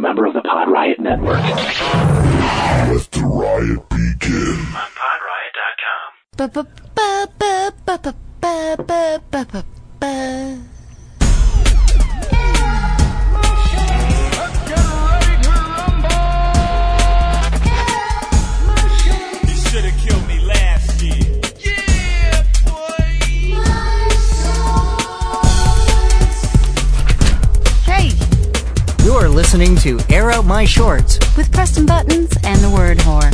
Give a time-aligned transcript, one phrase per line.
[0.00, 1.40] a member of the Pod Riot Network.
[1.40, 4.56] Let the riot begin.
[4.74, 6.10] On podriot.com.
[29.40, 31.18] listening to Air Out My Shorts.
[31.34, 33.32] with Preston Buttons and the word whore.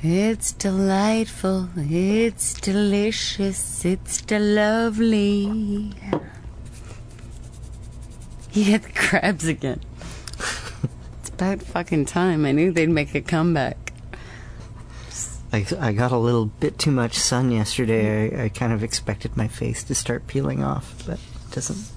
[0.00, 5.92] It's delightful, it's delicious, it's de lovely.
[8.52, 9.80] You get the crabs again.
[11.18, 12.44] it's about fucking time.
[12.44, 13.83] I knew they'd make a comeback.
[15.54, 18.40] I, I got a little bit too much sun yesterday.
[18.40, 21.92] I, I kind of expected my face to start peeling off, but it doesn't.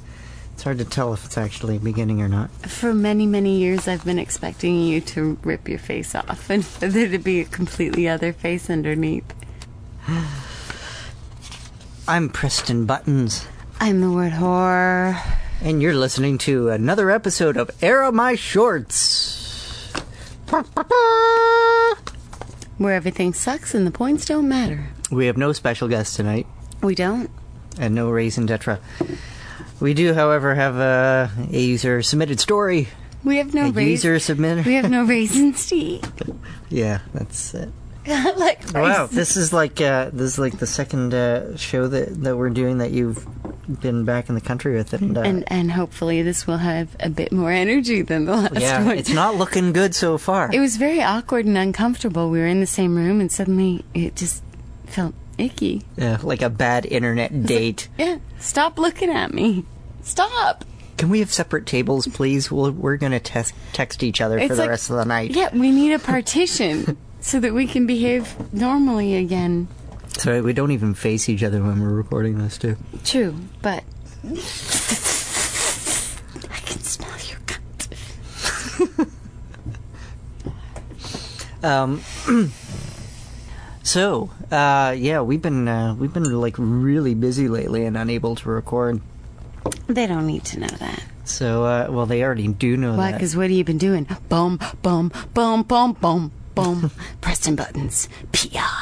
[0.53, 2.51] It's hard to tell if it's actually beginning or not.
[2.51, 6.87] For many, many years, I've been expecting you to rip your face off and for
[6.87, 9.33] there to be a completely other face underneath.
[12.07, 13.47] I'm Preston Buttons,
[13.79, 15.19] I'm the word whore.
[15.61, 19.45] and you're listening to another episode of Air Out My Shorts.
[22.77, 24.89] Where everything sucks and the points don't matter.
[25.11, 26.45] We have no special guest tonight,
[26.81, 27.29] We don't.
[27.79, 28.79] and no raison d'être.
[29.79, 32.87] We do, however, have a, a user submitted story.
[33.23, 34.65] We have no a user submitted.
[34.65, 36.05] We have no raisins to eat.
[36.69, 37.69] yeah, that's it.
[38.37, 42.37] like Wow, this is like uh, this is like the second uh, show that that
[42.37, 43.25] we're doing that you've
[43.67, 45.01] been back in the country with, it.
[45.01, 48.59] and, uh, And and hopefully this will have a bit more energy than the last
[48.59, 48.97] yeah, one.
[48.97, 50.49] it's not looking good so far.
[50.53, 52.29] It was very awkward and uncomfortable.
[52.29, 54.41] We were in the same room and suddenly it just
[54.85, 55.83] felt icky.
[55.97, 57.87] yeah, like a bad internet date.
[57.97, 58.17] Yeah.
[58.39, 59.65] Stop looking at me.
[60.03, 60.63] Stop.
[60.97, 62.49] Can we have separate tables, please?
[62.49, 65.31] We'll, we're gonna test, text each other for the like- rest of the night.
[65.31, 69.67] Yeah, we need a partition so that we can behave normally again.
[70.17, 72.75] So we don't even face each other when we're recording this too.
[73.03, 73.83] True, but
[74.23, 74.29] I
[76.65, 79.09] can smell your cunt.
[81.63, 82.01] Um,
[83.83, 88.49] so uh, yeah, we've been uh, we've been like really busy lately and unable to
[88.49, 89.01] record.
[89.87, 91.03] They don't need to know that.
[91.25, 93.11] So uh, well, they already do know Why?
[93.11, 93.17] that.
[93.17, 94.07] Because what have you been doing?
[94.29, 96.91] Boom, boom, boom, boom, boom, boom.
[97.21, 98.07] Pressing buttons.
[98.31, 98.76] PI.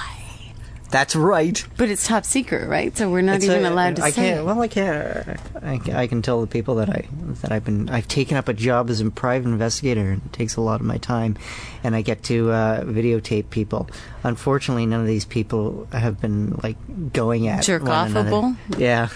[0.95, 1.61] That's right.
[1.75, 2.95] But it's top secret, right?
[2.95, 4.29] So we're not It's, even uh, allowed to I say.
[4.29, 4.39] can't.
[4.39, 4.43] it.
[4.45, 5.27] Well, I can't.
[5.61, 7.05] I, I can tell the people that I
[7.41, 7.89] that I've been.
[7.89, 10.85] I've taken up a job as a private investigator, and it takes a lot of
[10.85, 11.35] my time,
[11.83, 13.89] and I get to uh, videotape people.
[14.23, 16.77] Unfortunately, none of these people have been like
[17.11, 18.55] going at Jerk offable?
[18.77, 19.09] Yeah,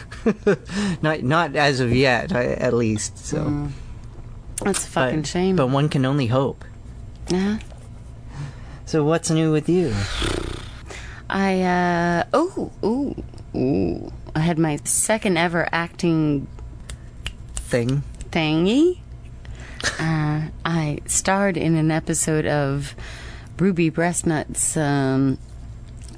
[1.02, 3.18] not not as of yet, I, at least.
[3.20, 3.70] So,
[4.66, 5.56] That's a but, fucking shame.
[5.56, 6.66] But one can only hope.
[7.34, 7.60] uh
[8.86, 9.94] So, what's new with you?
[11.30, 13.24] I uh oh ooh
[13.58, 14.12] ooh.
[14.36, 16.48] I had my second ever acting
[17.56, 18.04] Thing.
[18.32, 19.00] thingy.
[20.00, 22.96] Uh, I starred in an episode of
[23.58, 24.76] Ruby Breastnut's.
[24.76, 25.38] Um,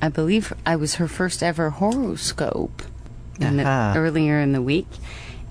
[0.01, 2.81] I believe I was her first ever horoscope
[3.39, 3.93] in the, Aha.
[3.95, 4.87] earlier in the week,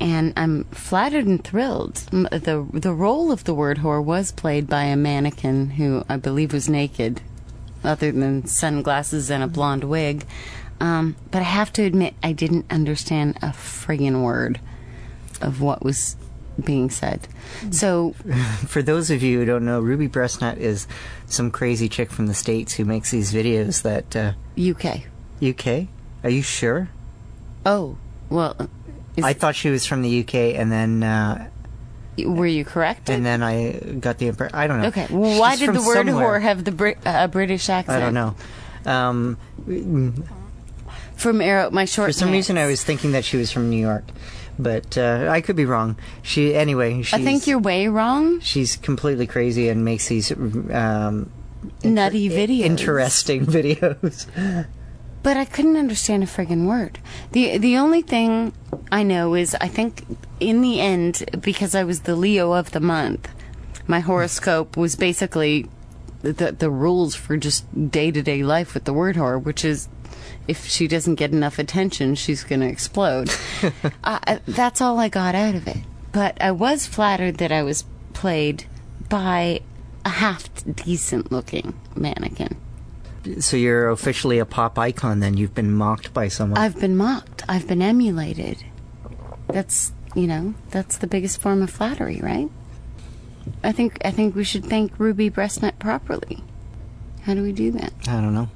[0.01, 1.97] and I'm flattered and thrilled.
[1.97, 6.53] The The role of the word whore was played by a mannequin who I believe
[6.53, 7.21] was naked,
[7.85, 10.25] other than sunglasses and a blonde wig.
[10.81, 14.61] Um, but I have to admit, I didn't understand a friggin' word
[15.41, 16.17] of what was
[16.65, 17.29] being said.
[17.71, 18.13] So
[18.67, 20.87] For those of you who don't know, Ruby Breastnut is
[21.27, 24.17] some crazy chick from the states who makes these videos that.
[24.17, 25.03] Uh, UK.
[25.43, 25.89] UK?
[26.23, 26.89] Are you sure?
[27.65, 27.97] Oh,
[28.29, 28.69] well,
[29.23, 31.49] I thought she was from the UK, and then uh,
[32.19, 33.09] were you correct?
[33.11, 34.55] and then I got the impression.
[34.57, 34.89] I don't know.
[34.89, 35.07] Okay.
[35.11, 36.39] Well, why She's did the word somewhere.
[36.39, 37.97] whore have the Brit- uh, British accent?
[37.97, 38.35] I don't know.
[38.87, 39.37] Um,
[41.17, 42.09] From Arrow, my short.
[42.09, 42.49] for some pants.
[42.49, 44.05] reason, I was thinking that she was from New York,
[44.59, 45.97] but uh, I could be wrong.
[46.23, 47.03] She anyway.
[47.03, 48.41] She's, I think you're way wrong.
[48.41, 51.31] She's completely crazy and makes these um,
[51.85, 52.61] Nutty videos.
[52.65, 54.27] interesting videos.
[55.23, 56.99] But I couldn't understand a friggin' word.
[57.33, 58.53] The the only thing
[58.91, 60.05] I know is I think
[60.39, 63.29] in the end, because I was the Leo of the month,
[63.87, 65.69] my horoscope was basically
[66.23, 69.89] the the rules for just day to day life with the word whore, which is
[70.49, 73.31] if she doesn't get enough attention, she's gonna explode.
[74.05, 75.79] uh, that's all I got out of it.
[76.13, 77.85] But I was flattered that I was
[78.15, 78.65] played
[79.09, 79.61] by
[80.05, 82.57] a half decent looking mannequin.
[83.41, 85.21] So you're officially a pop icon.
[85.21, 86.59] Then you've been mocked by someone.
[86.59, 87.43] I've been mocked.
[87.49, 88.65] I've been emulated.
[89.49, 92.49] That's you know that's the biggest form of flattery, right?
[93.63, 96.43] I think I think we should thank Ruby Breastnut properly.
[97.23, 97.93] How do we do that?
[98.09, 98.49] I don't know.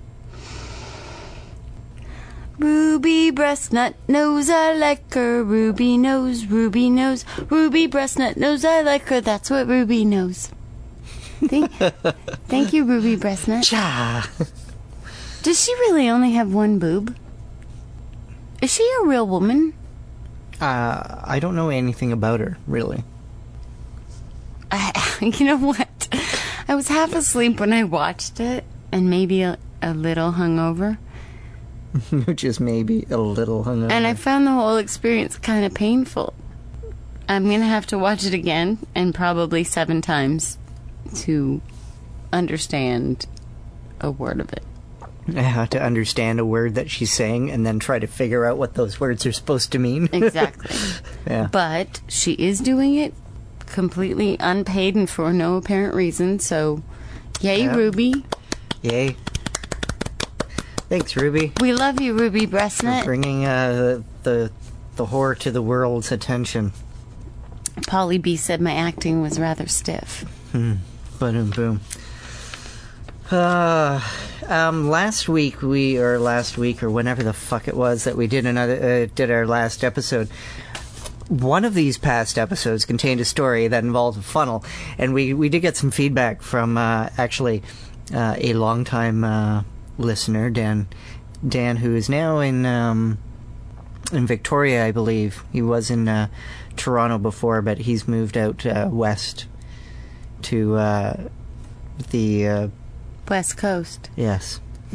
[2.58, 5.42] Ruby breastnut knows I like her.
[5.42, 9.20] Ruby knows, Ruby knows, Ruby breastnut knows I like her.
[9.20, 10.50] That's what Ruby knows.
[11.46, 11.70] Thank,
[12.48, 13.64] thank you, Ruby breastnut.
[13.64, 14.30] Cha.
[15.42, 17.16] Does she really only have one boob?
[18.62, 19.74] Is she a real woman?
[20.60, 23.04] Uh, I don't know anything about her really.
[24.70, 26.08] I, you know what?
[26.66, 30.96] I was half asleep when I watched it, and maybe a, a little hungover.
[32.24, 33.90] Which is maybe a little hungover.
[33.92, 36.32] And I found the whole experience kind of painful.
[37.28, 40.58] I'm gonna have to watch it again, and probably seven times,
[41.14, 41.60] to
[42.32, 43.26] understand
[44.00, 44.64] a word of it.
[45.28, 48.58] I have to understand a word that she's saying and then try to figure out
[48.58, 50.08] what those words are supposed to mean.
[50.12, 50.76] Exactly.
[51.26, 51.48] yeah.
[51.50, 53.14] but she is doing it
[53.66, 56.38] completely unpaid and for no apparent reason.
[56.38, 56.82] So,
[57.40, 57.66] yay.
[57.68, 58.24] Ruby.
[58.82, 59.16] Yay.
[60.90, 64.52] Thanks, Ruby, We love you, Ruby for bringing uh, the
[64.96, 66.72] the horror to the world's attention.
[67.86, 70.24] Polly B said my acting was rather stiff.
[71.18, 71.80] Boom, boom.
[73.30, 74.00] Uh,
[74.48, 78.26] um, last week we or last week or whenever the fuck it was that we
[78.26, 80.28] did another uh, did our last episode.
[81.28, 84.64] One of these past episodes contained a story that involved a funnel,
[84.98, 87.62] and we we did get some feedback from uh, actually
[88.12, 89.62] uh, a longtime uh,
[89.96, 90.88] listener, Dan
[91.46, 93.18] Dan, who is now in um,
[94.12, 95.44] in Victoria, I believe.
[95.52, 96.28] He was in uh,
[96.76, 99.46] Toronto before, but he's moved out uh, west
[100.44, 101.16] to uh,
[102.10, 102.68] the uh,
[103.28, 104.10] West Coast.
[104.16, 104.60] yes.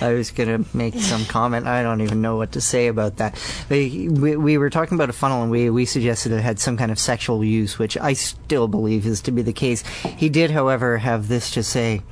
[0.00, 1.68] I was gonna make some comment.
[1.68, 3.38] I don't even know what to say about that.
[3.68, 6.76] We, we, we were talking about a funnel, and we we suggested it had some
[6.76, 9.86] kind of sexual use, which I still believe is to be the case.
[9.86, 12.02] He did, however, have this to say.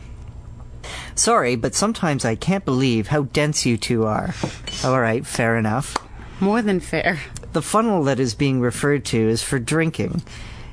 [1.16, 4.32] Sorry, but sometimes I can't believe how dense you two are.
[4.84, 5.96] All right, fair enough.
[6.38, 7.20] More than fair.
[7.52, 10.22] The funnel that is being referred to is for drinking,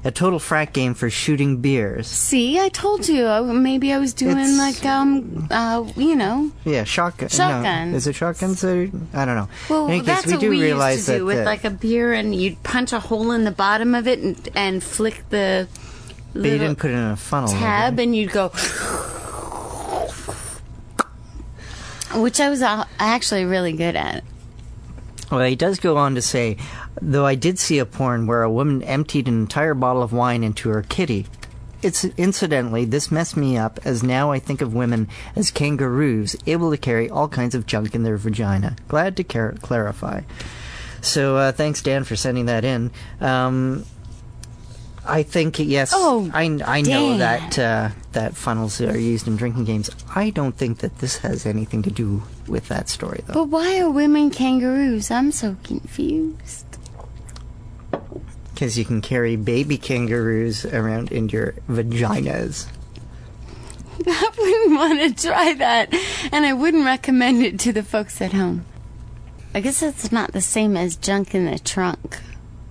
[0.06, 2.08] a total frat game for shooting beers.
[2.08, 3.26] See, I told you.
[3.28, 6.52] I, maybe I was doing It's- like, um, uh, you know.
[6.66, 7.30] Yeah, shotgun.
[7.30, 7.92] Shotguns.
[7.92, 8.64] No, is it shotguns?
[8.64, 9.50] Or, I don't know.
[9.70, 11.46] Well, In any case, that's we what do we realize used to do with the-
[11.46, 14.84] like a beer, and you'd punch a hole in the bottom of it and, and
[14.84, 15.68] flick the
[16.34, 17.50] But you didn't put it in a funnel.
[17.50, 18.50] tab, did and you'd go.
[22.16, 24.24] Which I was uh, actually really good at.
[25.32, 26.58] Well, he does go on to say,
[27.02, 30.44] though I did see a porn where a woman emptied an entire bottle of wine
[30.44, 31.28] into her kitty.
[31.82, 36.72] It's incidentally, this messed me up as now I think of women as kangaroos, able
[36.72, 38.78] to carry all kinds of junk in their vagina.
[38.88, 40.22] Glad to car- clarify.
[41.02, 42.92] So uh, thanks, Dan, for sending that in.
[43.20, 43.86] Um,
[45.06, 45.92] I think yes.
[45.94, 47.20] Oh, I, I know Dan.
[47.20, 49.90] that uh, that funnels are used in drinking games.
[50.16, 53.34] I don't think that this has anything to do with that story, though.
[53.34, 55.12] But why are women kangaroos?
[55.12, 56.73] I'm so confused.
[58.54, 62.68] Because you can carry baby kangaroos around in your vaginas.
[64.08, 65.94] I wouldn't want to try that,
[66.32, 68.66] and I wouldn't recommend it to the folks at home.
[69.56, 72.20] I guess that's not the same as junk in the trunk.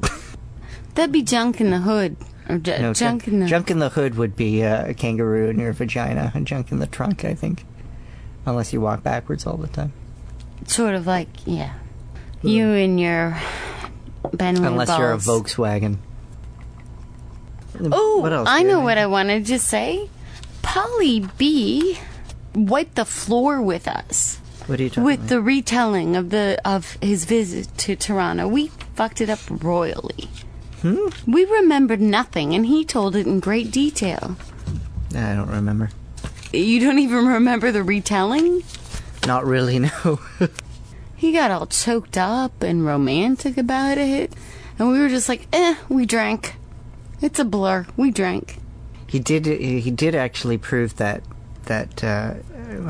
[0.94, 2.16] That'd be junk in the hood,
[2.48, 3.46] or ju- No, junk in the.
[3.46, 6.78] junk in the hood would be uh, a kangaroo in your vagina, and junk in
[6.80, 7.64] the trunk, I think.
[8.46, 9.92] Unless you walk backwards all the time.
[10.66, 11.74] Sort of like, yeah.
[12.42, 13.36] You and your
[14.38, 14.98] Unless balls.
[14.98, 15.96] you're a Volkswagen.
[17.80, 20.08] Oh, I know what I wanted to say.
[20.62, 21.98] Polly B
[22.54, 25.28] wiped the floor with us What are you talking with about?
[25.30, 28.46] the retelling of the of his visit to Toronto.
[28.46, 30.28] We fucked it up royally.
[30.82, 31.08] Hmm?
[31.26, 34.36] We remembered nothing, and he told it in great detail.
[35.14, 35.90] I don't remember.
[36.52, 38.62] You don't even remember the retelling?
[39.26, 40.20] Not really, no.
[41.22, 44.32] He got all choked up and romantic about it,
[44.78, 46.56] and we were just like, "Eh, we drank.
[47.20, 47.86] It's a blur.
[47.96, 48.58] We drank."
[49.06, 49.46] he did.
[49.46, 51.22] He did actually prove that
[51.66, 52.34] that uh,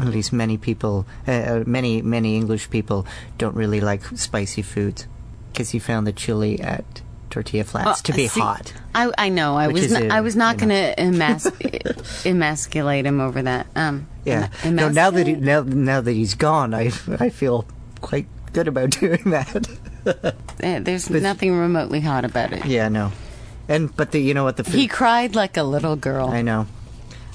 [0.00, 3.04] at least many people, uh, uh, many many English people,
[3.36, 5.06] don't really like spicy foods
[5.52, 8.72] because he found the chili at tortilla flats to be Uh, See, hot.
[8.94, 9.56] I I know.
[9.58, 11.52] I was not, a- I was not going to emas-
[12.24, 13.66] emasculate him over that.
[13.76, 14.48] Um, Yeah.
[14.64, 17.66] em- No, now that he, now now that he's gone, I I feel
[18.02, 19.66] quite good about doing that.
[20.60, 22.66] Eh, there's nothing remotely hot about it.
[22.66, 23.12] yeah, no.
[23.68, 26.28] And but the you know what the food, He cried like a little girl.
[26.28, 26.66] I know,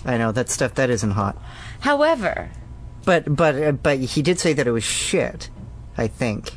[0.06, 1.38] I know that stuff that isn't hot.
[1.80, 2.50] However,
[3.06, 5.50] But but uh, but he did say that it was shit.
[5.98, 6.52] I think.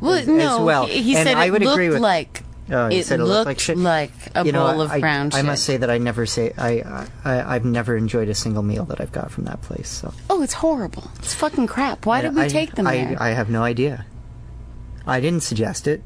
[0.00, 0.86] Well, as, no, as well.
[0.86, 2.00] he, he said I it looked agree with.
[2.00, 3.78] like Oh, it said it looked like shit.
[3.78, 5.44] like a you know, bowl of I, brown I shit.
[5.44, 9.00] must say that I never say I, I I've never enjoyed a single meal that
[9.00, 9.88] I've got from that place.
[9.88, 11.10] So oh, it's horrible.
[11.20, 12.06] It's fucking crap.
[12.06, 13.16] Why did we I, take them I, there?
[13.22, 14.06] I have no idea.
[15.06, 16.02] I didn't suggest it.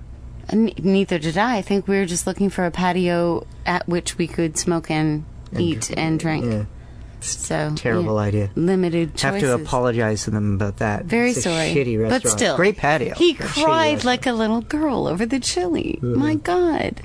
[0.48, 1.58] And neither did I.
[1.58, 5.24] I think we were just looking for a patio at which we could smoke and,
[5.56, 6.44] eat and drink.
[6.44, 6.64] Yeah,
[7.24, 8.50] So terrible yeah, idea.
[8.54, 9.48] Limited choices.
[9.48, 11.04] Have to apologize to them about that.
[11.04, 11.74] Very It's a sorry.
[11.74, 12.22] Shitty restaurant.
[12.22, 13.14] But still, great patio.
[13.14, 15.98] He cried like a little girl over the chili.
[16.02, 16.18] Mm-hmm.
[16.18, 17.02] My God.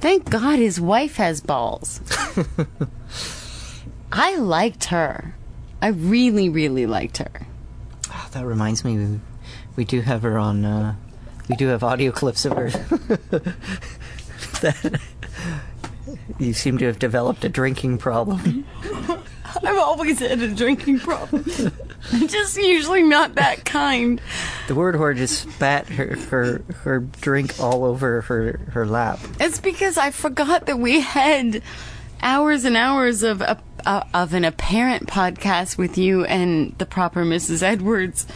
[0.00, 2.00] Thank God his wife has balls.
[4.12, 5.34] I liked her.
[5.80, 7.46] I really, really liked her.
[8.10, 9.20] Oh, that reminds me, we,
[9.76, 10.64] we do have her on.
[10.64, 10.94] Uh,
[11.48, 12.68] we do have audio clips of her.
[14.60, 15.00] that,
[16.38, 18.64] you seem to have developed a drinking problem.
[19.62, 21.44] I've always had a drinking problem.
[21.44, 24.20] Just usually not that kind.
[24.66, 29.20] The word whore just spat her, her her drink all over her her lap.
[29.40, 31.62] It's because I forgot that we had
[32.20, 37.24] hours and hours of a, uh, of an apparent podcast with you and the proper
[37.24, 37.62] Mrs.
[37.62, 38.26] Edwards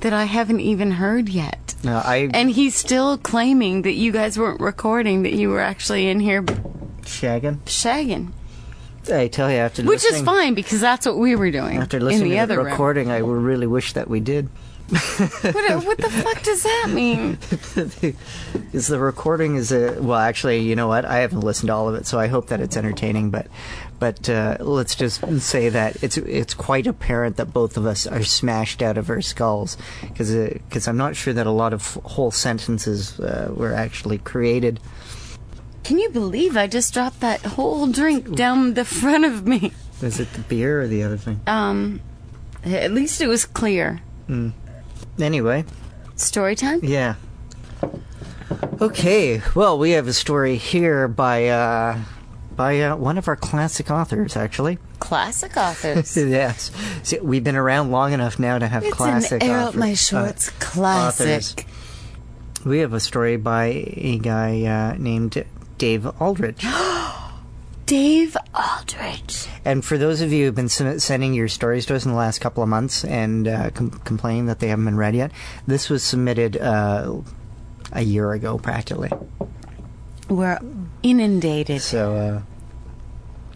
[0.00, 1.74] that I haven't even heard yet.
[1.82, 6.08] No, I And he's still claiming that you guys weren't recording, that you were actually
[6.08, 6.42] in here
[7.04, 7.58] shagging.
[7.64, 8.30] shagging.
[9.12, 12.04] I tell you, after Which is fine because that's what we were doing After in
[12.04, 12.70] listening the to other the room.
[12.72, 14.48] recording, I really wish that we did.
[14.88, 17.38] What, what the fuck does that mean?
[18.72, 21.88] is the recording is a well actually you know what i haven't listened to all
[21.88, 23.46] of it so i hope that it's entertaining but
[23.98, 28.22] but uh, let's just say that it's it's quite apparent that both of us are
[28.22, 32.30] smashed out of our skulls because because i'm not sure that a lot of whole
[32.30, 34.80] sentences uh, were actually created
[35.84, 39.72] Can you believe I just dropped that whole drink down the front of me?
[40.02, 42.00] is it the beer or the other thing Um,
[42.64, 44.00] at least it was clear.
[45.20, 45.64] anyway
[46.16, 46.80] Story time?
[46.82, 47.14] yeah
[48.80, 51.98] okay well we have a story here by uh
[52.56, 56.16] by uh, one of our classic authors actually Classic authors.
[56.16, 56.70] yes.
[57.02, 59.42] See, we've been around long enough now to have It's classic.
[59.42, 61.26] an air author- up my shorts uh, classic.
[61.26, 61.56] authors.
[62.64, 65.44] We have a story by a guy uh, named
[65.78, 66.64] Dave Aldrich.
[67.86, 69.46] Dave Aldrich.
[69.64, 72.38] and for those of you who've been sending your stories to us in the last
[72.40, 75.30] couple of months and uh, com- complaining that they haven't been read yet,
[75.66, 77.16] this was submitted uh,
[77.92, 79.10] a year ago, practically.
[80.30, 80.58] We're
[81.02, 81.82] inundated.
[81.82, 82.42] So,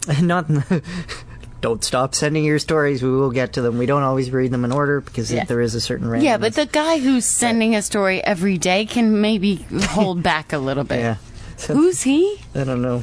[0.08, 0.46] uh, not.
[1.60, 3.02] Don't stop sending your stories.
[3.02, 3.78] We will get to them.
[3.78, 5.42] We don't always read them in order because Yeah.
[5.44, 6.22] there is a certain range.
[6.22, 9.56] Yeah, but the guy who's sending a story every day can maybe
[9.88, 11.00] hold back a little bit.
[11.00, 11.16] yeah.
[11.58, 12.40] So, Who's he?
[12.54, 13.02] I don't know.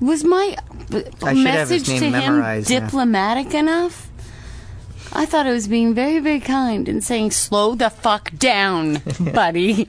[0.00, 0.56] Was my
[0.90, 2.80] b- I should have his message to him memorized, yeah.
[2.80, 4.10] diplomatic enough?
[5.12, 9.88] I thought I was being very, very kind and saying, slow the fuck down, buddy.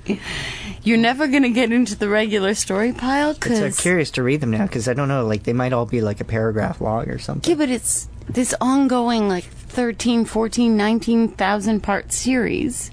[0.84, 4.24] You're never going to get into the regular story pile So I'm uh, curious to
[4.24, 5.25] read them now because I don't know.
[5.25, 7.50] Like they might all be like a paragraph long or something.
[7.50, 12.91] Yeah, but it's this ongoing, like 13, 14, 19,000 part series.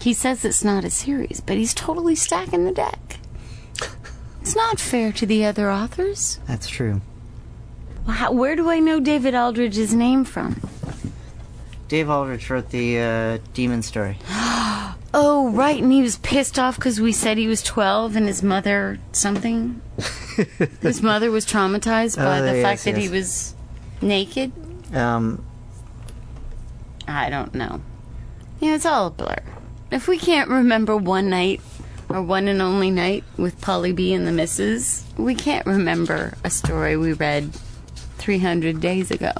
[0.00, 3.19] He says it's not a series, but he's totally stacking the deck.
[4.50, 6.40] It's not fair to the other authors.
[6.48, 7.00] That's true.
[8.04, 10.60] Well, How, where do I know David Aldridge's name from?
[11.86, 14.18] Dave Aldrich wrote the uh, demon story.
[15.12, 18.44] Oh, right, and he was pissed off because we said he was 12 and his
[18.44, 19.80] mother something.
[20.82, 23.56] his mother was traumatized by Oh, the yes, fact that he was
[24.00, 24.52] naked.
[24.94, 25.44] Um,
[27.08, 27.80] I don't know.
[28.60, 29.34] Yeah, it's all a blur.
[29.90, 31.60] If we can't remember one night,
[32.10, 36.50] or one and only night with Polly B and the Misses, we can't remember a
[36.50, 37.54] story we read
[38.18, 39.32] 300 days ago.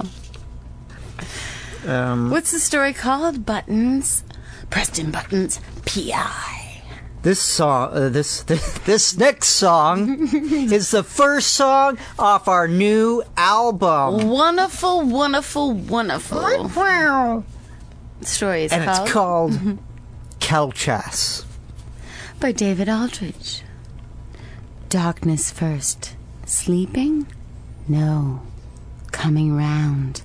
[1.85, 3.45] um, What's the story called?
[3.45, 4.23] Buttons.
[4.69, 5.59] Preston Buttons.
[5.85, 6.81] P.I.
[7.23, 13.21] this song, uh, this, this this next song is the first song off our new
[13.35, 16.69] album, Wonderful, wonderful, wonderful.
[16.75, 17.43] Wow.
[18.21, 18.81] story is called.
[18.87, 19.79] and called, it's called
[20.39, 21.45] Calchas.
[22.41, 23.61] by David Aldrich.
[24.89, 26.15] Darkness first.
[26.47, 27.27] Sleeping?
[27.87, 28.41] No.
[29.11, 30.23] Coming round.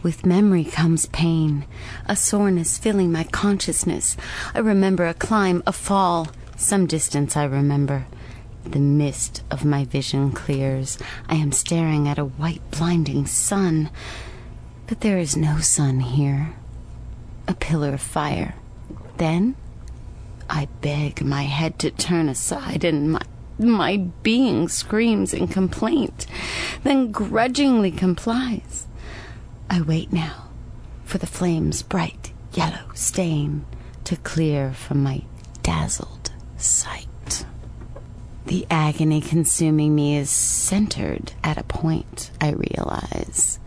[0.00, 1.66] With memory comes pain,
[2.06, 4.16] a soreness filling my consciousness.
[4.54, 8.06] I remember a climb, a fall, some distance I remember.
[8.64, 10.96] The mist of my vision clears.
[11.28, 13.90] I am staring at a white blinding sun.
[14.86, 16.54] But there is no sun here.
[17.48, 18.54] A pillar of fire.
[19.16, 19.56] Then
[20.48, 23.22] I beg my head to turn aside and my
[23.58, 26.26] my being screams in complaint,
[26.84, 28.86] then grudgingly complies.
[29.68, 30.50] I wait now
[31.04, 33.64] for the flame's bright yellow stain
[34.04, 35.22] to clear from my
[35.62, 37.44] dazzled sight.
[38.46, 43.58] The agony consuming me is centered at a point, I realize.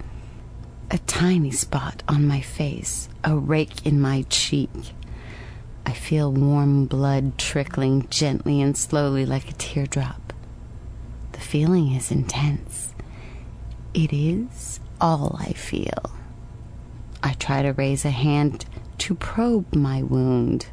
[0.89, 4.69] A tiny spot on my face, a rake in my cheek.
[5.85, 10.33] I feel warm blood trickling gently and slowly like a teardrop.
[11.33, 12.93] The feeling is intense.
[13.93, 16.11] It is all I feel.
[17.23, 18.65] I try to raise a hand
[18.99, 20.67] to probe my wound,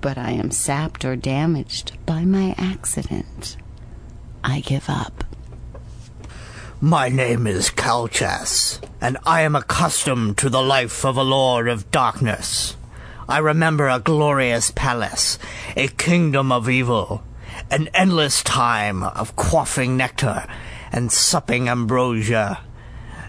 [0.00, 3.56] but I am sapped or damaged by my accident.
[4.42, 5.24] I give up.
[6.80, 11.90] My name is Kalchas, and I am accustomed to the life of a lord of
[11.90, 12.74] darkness.
[13.30, 15.38] I remember a glorious palace,
[15.76, 17.22] a kingdom of evil,
[17.70, 20.48] an endless time of quaffing nectar
[20.90, 22.58] and supping ambrosia.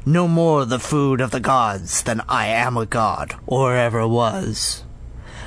[0.04, 4.84] No more the food of the gods than I am a god, or ever was.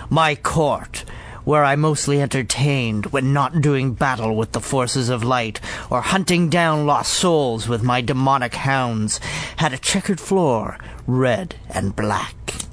[0.08, 1.04] My court,
[1.42, 6.48] where I mostly entertained when not doing battle with the forces of light or hunting
[6.48, 9.18] down lost souls with my demonic hounds,
[9.56, 12.63] had a checkered floor, red and black.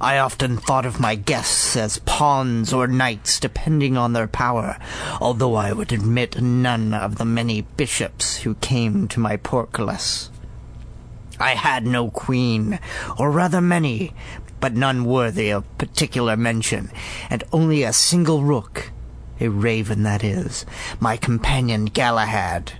[0.00, 4.76] I often thought of my guests as pawns or knights, depending on their power,
[5.22, 10.30] although I would admit none of the many bishops who came to my portcullis.
[11.40, 12.78] I had no queen,
[13.18, 14.12] or rather many,
[14.60, 16.90] but none worthy of particular mention,
[17.30, 18.90] and only a single rook,
[19.40, 20.66] a raven that is,
[21.00, 22.74] my companion Galahad.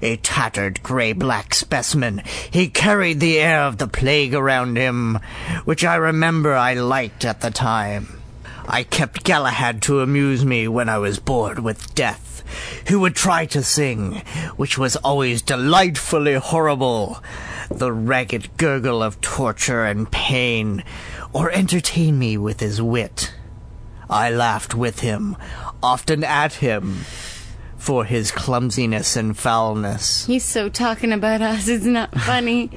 [0.00, 5.18] A tattered gray-black specimen, he carried the air of the plague around him,
[5.64, 8.20] which I remember I liked at the time.
[8.66, 12.44] I kept Galahad to amuse me when I was bored with death,
[12.88, 14.22] who would try to sing,
[14.56, 17.22] which was always delightfully horrible,
[17.70, 20.84] the ragged gurgle of torture and pain,
[21.32, 23.32] or entertain me with his wit.
[24.10, 25.36] I laughed with him,
[25.82, 27.04] often at him,
[27.88, 30.26] for his clumsiness and foulness.
[30.26, 32.70] He's so talking about us, it's not funny.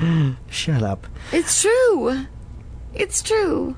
[0.50, 1.06] Shut up.
[1.30, 2.26] It's true.
[2.92, 3.76] It's true.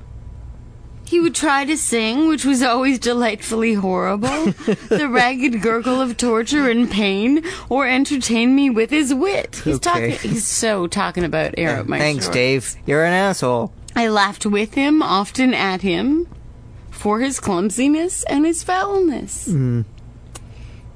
[1.05, 4.45] He would try to sing, which was always delightfully horrible,
[4.89, 9.61] the ragged gurgle of torture and pain, or entertain me with his wit.
[9.63, 10.13] He's Okay.
[10.13, 10.31] talking.
[10.31, 12.27] He's so talking about up my Thanks.
[12.29, 12.75] Dave.
[12.87, 13.71] You're an asshole.
[13.95, 16.25] I laughed with him, often at him,
[16.89, 19.45] for his clumsiness and his foulness.
[19.45, 19.81] Hmm.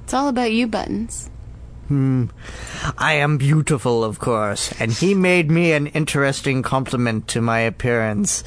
[0.04, 1.30] It's all about you, Buttons.
[1.88, 2.26] Hmm.
[2.98, 8.44] I am beautiful, of course, and he made me an interesting compliment to my appearance,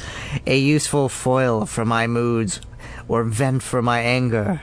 [0.46, 2.60] a useful foil for my moods,
[3.08, 4.62] or vent for my anger.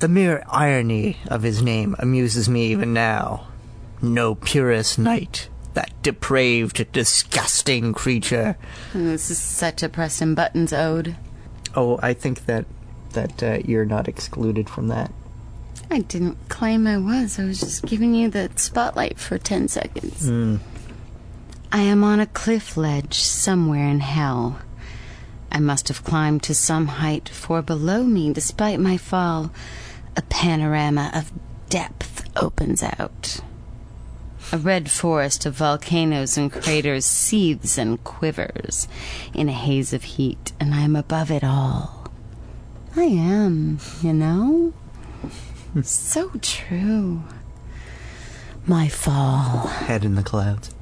[0.00, 3.46] The mere irony of his name amuses me even now.
[4.02, 8.56] No purest knight, that depraved, disgusting creature.
[8.94, 11.16] Oh, this is such a Preston Buttons ode.
[11.74, 12.66] Oh, I think that
[13.12, 15.12] that uh, you're not excluded from that.
[15.90, 17.38] I didn't claim I was.
[17.38, 20.26] I was just giving you the spotlight for 10 seconds.
[20.26, 20.56] Hmm.
[21.70, 24.58] I am on a cliff ledge somewhere in hell.
[25.50, 29.52] I must have climbed to some height, for below me, despite my fall,
[30.16, 31.32] a panorama of
[31.68, 33.40] depth opens out.
[34.52, 38.86] A red forest of volcanoes and craters seethes and quivers
[39.32, 42.08] in a haze of heat, and I am above it all.
[42.96, 44.72] I am, you know?
[45.82, 47.22] So true.
[48.66, 49.66] My fall.
[49.66, 50.72] Head in the clouds.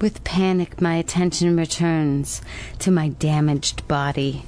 [0.00, 2.42] With panic, my attention returns
[2.80, 4.44] to my damaged body.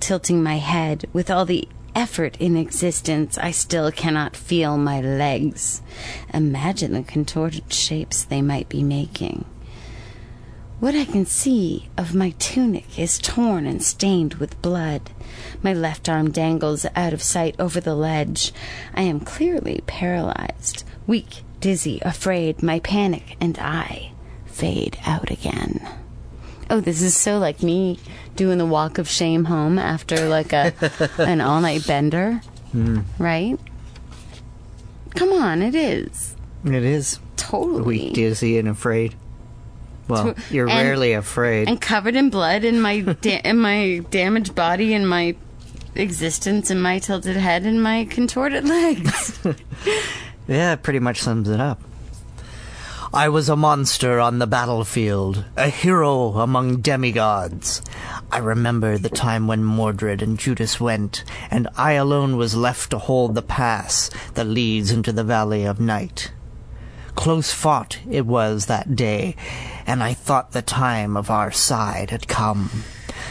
[0.00, 5.82] Tilting my head with all the effort in existence, I still cannot feel my legs.
[6.32, 9.44] Imagine the contorted shapes they might be making.
[10.80, 15.10] What I can see of my tunic is torn and stained with blood.
[15.60, 18.52] My left arm dangles out of sight over the ledge.
[18.94, 22.62] I am clearly paralyzed, weak, dizzy, afraid.
[22.62, 24.12] My panic and I
[24.46, 25.84] fade out again.
[26.70, 27.98] Oh, this is so like me
[28.36, 30.72] doing the walk of shame home after like a
[31.18, 33.00] an all night bender, hmm.
[33.18, 33.58] right?
[35.16, 39.16] Come on, it is It is totally weak, dizzy, and afraid.
[40.08, 41.68] Well, To- you're and- rarely afraid.
[41.68, 45.36] and covered in blood in my da- in my damaged body and my
[45.94, 49.38] existence and my tilted head and my contorted legs.
[50.48, 51.80] yeah, pretty much sums it up.
[53.12, 57.80] I was a monster on the battlefield, a hero among demigods.
[58.30, 62.98] I remember the time when Mordred and Judas went, and I alone was left to
[62.98, 66.32] hold the pass that leads into the Valley of Night.
[67.18, 69.34] Close fought it was that day,
[69.88, 72.84] and I thought the time of our side had come.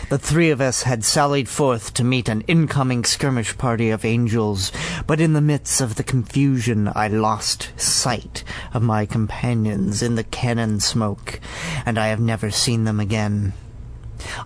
[0.09, 4.73] The three of us had sallied forth to meet an incoming skirmish party of angels,
[5.07, 10.25] but in the midst of the confusion I lost sight of my companions in the
[10.25, 11.39] cannon smoke,
[11.85, 13.53] and I have never seen them again.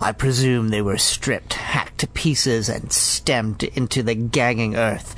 [0.00, 5.16] I presume they were stripped, hacked to pieces, and stamped into the gagging earth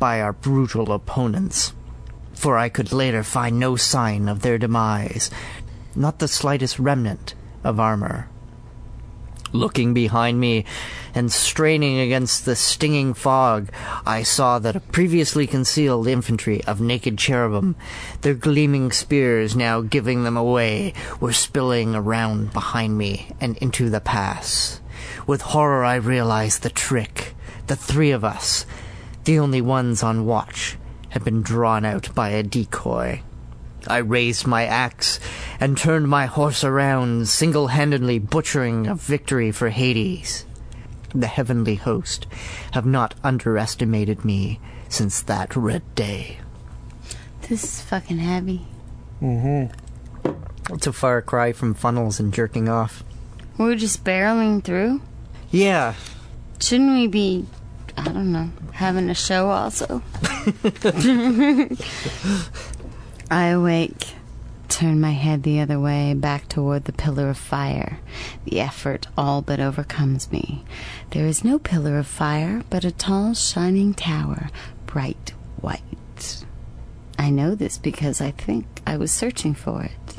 [0.00, 1.72] by our brutal opponents.
[2.42, 5.30] For I could later find no sign of their demise,
[5.94, 8.28] not the slightest remnant of armor.
[9.52, 10.64] Looking behind me
[11.14, 13.70] and straining against the stinging fog,
[14.04, 17.76] I saw that a previously concealed infantry of naked cherubim,
[18.22, 24.00] their gleaming spears now giving them away, were spilling around behind me and into the
[24.00, 24.80] pass.
[25.28, 27.36] With horror I realized the trick.
[27.68, 28.66] The three of us,
[29.26, 30.76] the only ones on watch,
[31.12, 33.22] had been drawn out by a decoy.
[33.86, 35.18] I raised my axe
[35.58, 40.44] and turned my horse around, single handedly butchering a victory for Hades.
[41.14, 42.26] The heavenly host
[42.72, 46.38] have not underestimated me since that red day.
[47.48, 48.66] This is fucking heavy.
[49.20, 50.74] Mm hmm.
[50.74, 53.02] It's a far cry from funnels and jerking off.
[53.58, 55.02] We're just barreling through.
[55.50, 55.94] Yeah,
[56.62, 57.46] Shouldn't we be,
[57.96, 60.02] I don't know, having a show also?
[63.30, 64.14] I awake,
[64.68, 67.98] turn my head the other way, back toward the pillar of fire.
[68.44, 70.64] The effort all but overcomes me.
[71.10, 74.48] There is no pillar of fire, but a tall, shining tower,
[74.86, 76.44] bright white.
[77.18, 80.16] I know this because I think I was searching for it.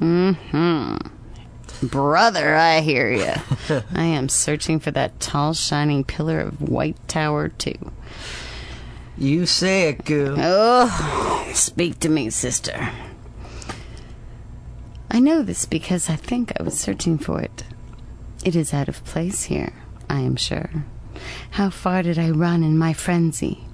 [0.00, 0.96] Mm-hmm.
[1.82, 3.32] Brother, I hear you.
[3.94, 7.92] I am searching for that tall, shining pillar of white tower, too.
[9.16, 10.34] you say it, Goo.
[10.38, 12.90] Oh, speak to me, sister.
[15.10, 17.64] I know this because I think I was searching for it.
[18.44, 19.72] It is out of place here,
[20.08, 20.84] I am sure.
[21.50, 23.64] How far did I run in my frenzy?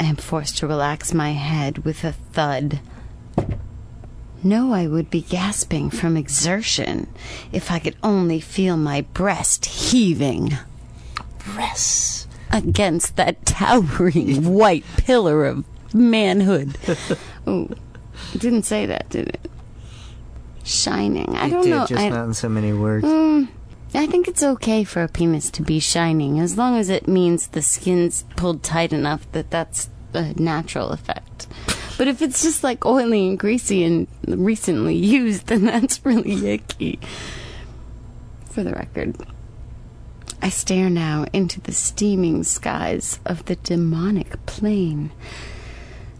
[0.00, 2.80] I am forced to relax my head with a thud.
[4.42, 7.06] No, I would be gasping from exertion
[7.52, 10.56] if I could only feel my breast heaving
[11.54, 12.26] Breasts.
[12.50, 16.76] against that towering white pillar of manhood.
[17.46, 17.68] oh,
[18.36, 19.50] didn't say that, did it?
[20.64, 21.36] Shining.
[21.36, 21.86] I You don't did, know.
[21.86, 23.04] just I, not in so many words.
[23.04, 23.48] Mm,
[23.94, 27.48] I think it's okay for a penis to be shining as long as it means
[27.48, 31.46] the skin's pulled tight enough that that's a natural effect.
[32.02, 36.98] But if it's just like oily and greasy and recently used, then that's really icky.
[38.46, 39.16] For the record,
[40.42, 45.12] I stare now into the steaming skies of the demonic plane.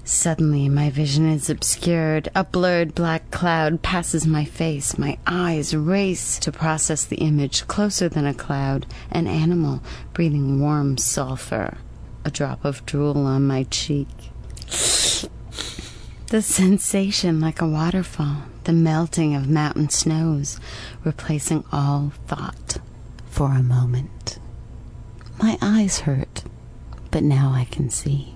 [0.05, 2.29] Suddenly, my vision is obscured.
[2.33, 4.97] A blurred black cloud passes my face.
[4.97, 10.97] My eyes race to process the image closer than a cloud, an animal breathing warm
[10.97, 11.79] sulfur,
[12.25, 14.07] a drop of drool on my cheek.
[16.33, 20.59] The sensation like a waterfall, the melting of mountain snows,
[21.05, 22.79] replacing all thought
[23.27, 24.39] for a moment.
[25.43, 26.45] My eyes hurt,
[27.11, 28.35] but now I can see.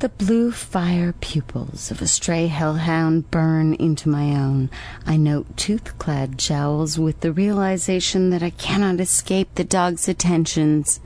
[0.00, 4.68] The blue fire pupils of a stray hellhound burn into my own.
[5.06, 11.00] I note tooth clad jowls with the realization that I cannot escape the dog's attentions.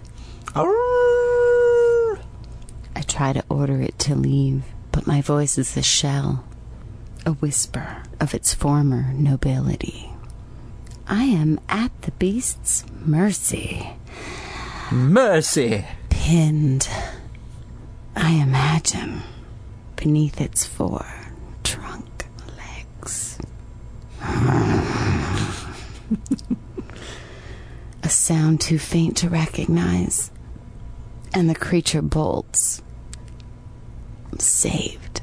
[0.57, 0.65] I
[3.07, 4.65] try to order it to leave,
[4.95, 6.45] but my voice is a shell,
[7.27, 10.09] a whisper of its former nobility.
[11.09, 13.91] I am at the beast's mercy.
[14.93, 15.85] Mercy!
[16.25, 16.89] pinned,
[18.17, 19.23] I imagine,
[19.95, 21.05] beneath its four
[21.65, 22.27] trunk
[22.57, 23.39] legs.
[28.03, 30.31] A sound too faint to recognize,
[31.35, 32.81] and the creature bolts.
[34.41, 35.21] Saved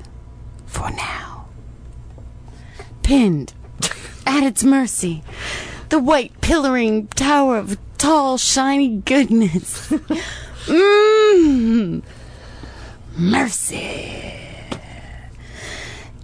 [0.65, 1.47] for now.
[3.03, 3.53] Pinned
[4.25, 5.23] at its mercy,
[5.89, 9.89] the white pillaring tower of tall, shiny goodness.
[10.65, 12.03] Mmm.
[13.17, 14.33] Mercy.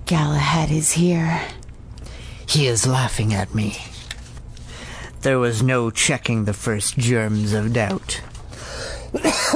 [0.05, 1.41] Galahad is here.
[2.47, 3.77] He is laughing at me.
[5.21, 8.21] There was no checking the first germs of doubt.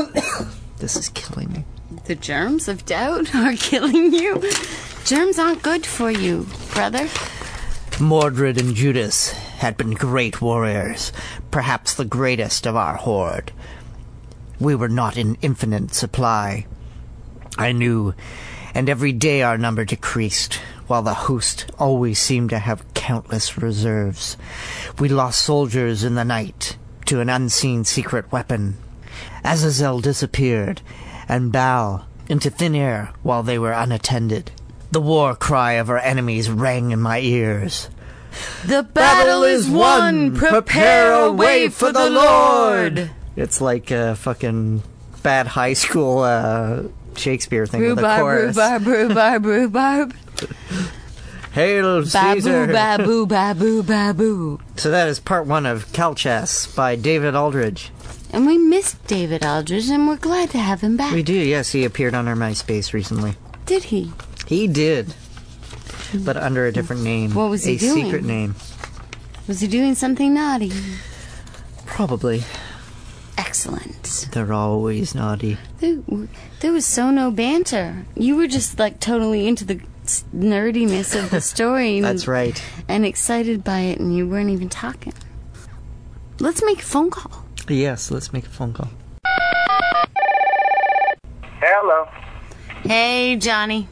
[0.82, 1.64] This is killing me.
[2.06, 4.42] The germs of doubt are killing you.
[5.06, 7.08] Germs aren't good for you, brother.
[8.00, 11.12] Mordred and Judas had been great warriors,
[11.52, 13.52] perhaps the greatest of our horde.
[14.60, 16.66] We were not in infinite supply.
[17.58, 18.14] I knew,
[18.74, 20.56] and every day our number decreased,
[20.88, 24.38] while the host always seemed to have countless reserves.
[25.00, 28.78] We lost soldiers in the night to an unseen secret weapon.
[29.44, 30.82] Azazel disappeared,
[31.32, 34.52] and bow into thin air while they were unattended.
[34.92, 37.90] The war cry of our enemies rang in my ears.
[38.66, 40.36] The battle is won.
[40.36, 43.10] Prepare a way for the Lord.
[43.38, 44.84] It's like a fucking
[45.24, 46.84] bad high school uh,
[47.16, 48.58] Shakespeare thing with a Rhubarb, chorus.
[48.58, 50.14] rhubarb, rhubarb, rhubarb.
[51.54, 52.68] Hail Babu, Caesar!
[52.68, 54.60] babu, babu, babu.
[54.78, 57.92] So that is part one of Calchas by David Aldridge.
[58.34, 61.14] And we missed David Aldridge, and we're glad to have him back.
[61.14, 61.72] We do, yes.
[61.72, 63.34] He appeared on our MySpace recently.
[63.66, 64.12] Did he?
[64.48, 65.14] He did,
[66.14, 67.34] but under a different name.
[67.34, 68.06] What was he a doing?
[68.06, 68.56] secret name,
[69.48, 70.72] Was he doing something naughty?
[71.86, 72.44] probably.
[73.38, 74.30] Excellent.
[74.32, 75.58] They're always naughty.
[75.80, 76.00] There,
[76.62, 78.06] there was so no banter.
[78.16, 79.82] You were just like totally into the
[80.34, 81.98] nerdiness of the story.
[81.98, 82.62] and- That's right.
[82.88, 85.14] And excited by it, and you weren't even talking.
[86.40, 87.41] Let's make a phone call.
[87.70, 88.90] Yes, let's make a phone call.
[91.60, 92.08] Hello.
[92.84, 93.88] Hey, Johnny.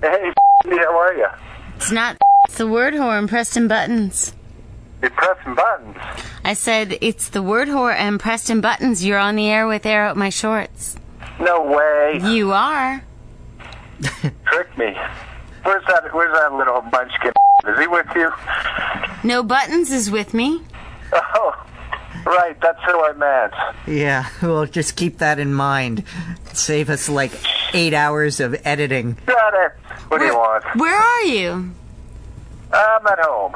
[0.00, 0.32] Hey,
[0.64, 1.26] how are you?
[1.76, 4.34] It's not it's the word whore and Preston Buttons.
[5.00, 5.96] You're pressing buttons.
[6.44, 9.04] I said it's the word whore and Preston Buttons.
[9.04, 10.96] You're on the air with air out my shorts.
[11.40, 12.20] No way.
[12.22, 13.02] You are.
[14.46, 14.96] Trick me.
[15.62, 16.12] Where's that?
[16.14, 17.32] Where's that little munchkin?
[17.66, 18.30] Is he with you?
[19.22, 20.62] No Buttons is with me.
[21.12, 21.66] Oh,
[22.26, 22.56] right.
[22.60, 23.52] That's who I meant.
[23.86, 26.04] Yeah, well, just keep that in mind.
[26.52, 27.32] Save us like
[27.74, 29.16] eight hours of editing.
[29.26, 29.72] Got it.
[30.08, 30.64] What do you want?
[30.76, 31.72] Where are you?
[32.72, 33.52] I'm at home.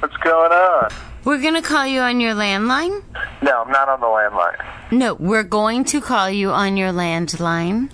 [0.00, 0.90] What's going on?
[1.24, 3.02] We're gonna call you on your landline.
[3.42, 4.56] No, I'm not on the landline.
[4.90, 7.90] No, we're going to call you on your landline.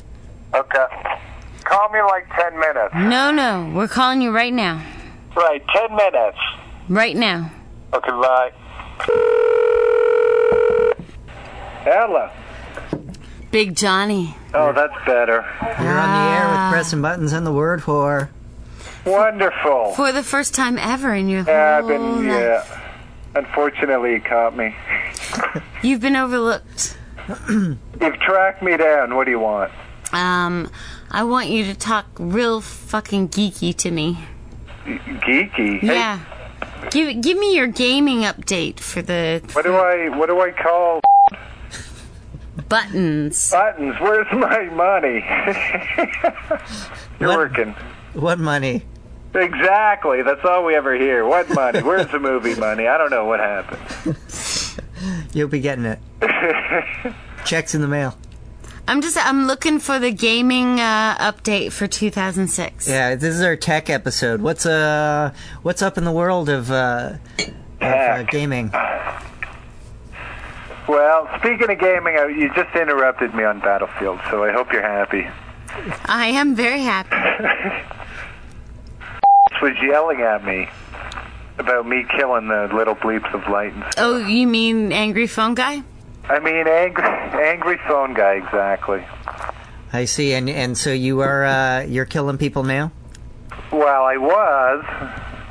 [0.54, 0.87] Okay.
[1.64, 2.94] Call me in like ten minutes.
[2.94, 4.82] No, no, we're calling you right now.
[5.37, 6.38] Right, ten minutes.
[6.88, 7.50] Right now.
[7.92, 9.34] Okay, bye.
[11.84, 12.30] Hello.
[13.50, 14.36] Big Johnny.
[14.52, 15.44] Oh, that's better.
[15.80, 18.28] You're on the air with pressing Buttons and the word whore.
[19.06, 19.92] Wonderful.
[19.94, 22.36] For the first time ever in your Yeah, I've whole been, life.
[22.68, 22.80] yeah.
[23.34, 24.74] Unfortunately, you caught me.
[25.82, 26.96] You've been overlooked.
[27.48, 29.14] You've tracked me down.
[29.14, 29.72] What do you want?
[30.12, 30.70] Um,
[31.10, 34.18] I want you to talk real fucking geeky to me.
[34.84, 35.80] Geeky.
[35.80, 36.20] Hey, Yeah.
[36.90, 41.00] Give give me your gaming update for the what do I what do I call
[42.68, 43.50] buttons.
[43.50, 43.94] buttons?
[44.00, 45.24] Where's my money?
[47.20, 47.38] You're What?
[47.38, 47.74] working.
[48.14, 48.85] What money?
[49.35, 50.22] Exactly.
[50.22, 51.24] That's all we ever hear.
[51.26, 51.83] What money?
[51.83, 52.87] Where's the movie money?
[52.87, 54.16] I don't know what happened.
[55.35, 55.98] You'll be getting it.
[57.44, 58.16] Checks in the mail.
[58.88, 62.88] I'm just I'm looking for the gaming uh, update for 2006.
[62.88, 64.40] Yeah, this is our tech episode.
[64.40, 67.48] What's uh, what's up in the world of uh, of
[67.83, 68.31] uh, Tech.
[68.31, 68.70] gaming?
[70.88, 74.83] Well, speaking of gaming, uh, you just interrupted me on Battlefield, so I hope you're
[74.83, 75.29] happy.
[76.07, 77.14] I am very happy.
[79.62, 80.68] was yelling at me
[81.59, 83.94] about me killing the little bleeps of light and stuff.
[83.98, 85.83] Oh, you mean angry phone guy?
[86.29, 89.05] I mean, angry, angry phone guy, exactly.
[89.92, 92.92] I see, and and so you are uh, you're killing people now.
[93.72, 94.85] Well, I was.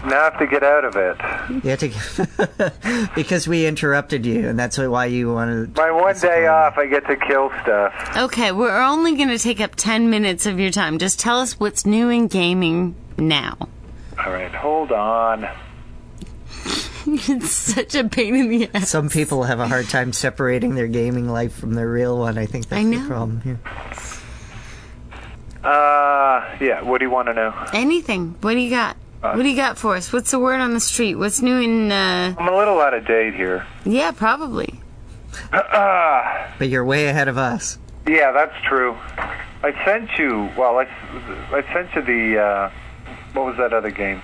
[0.06, 1.18] Now I have to get out of it.
[1.64, 5.76] You have to because we interrupted you, and that's why you wanted.
[5.76, 8.18] My one day off, I get to kill stuff.
[8.18, 10.98] Okay, we're only going to take up 10 minutes of your time.
[10.98, 13.58] Just tell us what's new in gaming now.
[14.20, 15.48] All right, hold on.
[17.06, 18.90] it's such a pain in the ass.
[18.90, 22.38] Some people have a hard time separating their gaming life from their real one.
[22.38, 23.60] I think that's I the problem here.
[25.64, 26.82] Uh, yeah.
[26.82, 27.68] What do you want to know?
[27.74, 28.36] Anything.
[28.42, 28.98] What do you got?
[29.22, 30.14] What do you got for us?
[30.14, 31.16] What's the word on the street?
[31.16, 33.66] What's new in, uh, I'm a little out of date here.
[33.86, 34.80] yeah, probably.
[35.52, 37.78] Ah, But you're way ahead of us.
[38.08, 38.96] yeah, that's true.
[39.64, 40.50] I sent you.
[40.58, 40.84] Well, I,
[41.52, 42.40] I sent you the.
[42.40, 42.72] Uh,
[43.34, 44.22] what was that other game?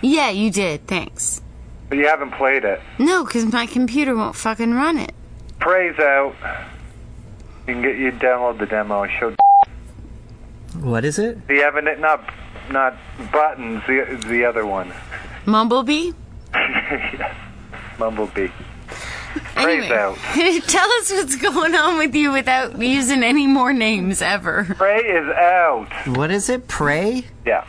[0.00, 0.86] Yeah, you did.
[0.86, 1.42] Thanks.
[1.88, 2.80] But you haven't played it.
[2.98, 5.12] No, because my computer won't fucking run it.
[5.58, 6.34] Prey's out.
[7.66, 9.02] You can get you download the demo.
[9.04, 9.36] I showed
[10.80, 11.46] What is it?
[11.48, 12.22] the evident not
[12.70, 12.96] not
[13.32, 13.82] buttons.
[13.86, 14.92] The the other one.
[15.46, 16.12] Mumblebee?
[16.54, 17.34] yes,
[17.98, 18.48] Mumblebee.
[19.54, 20.16] Prey's Anyway, out.
[20.66, 24.64] tell us what's going on with you without using any more names ever.
[24.76, 25.88] Prey is out.
[26.16, 26.68] What is it?
[26.68, 27.24] Prey?
[27.44, 27.64] Yeah.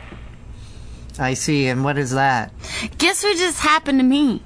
[1.19, 1.67] I see.
[1.67, 2.51] And what is that?
[2.97, 4.41] Guess what just happened to me?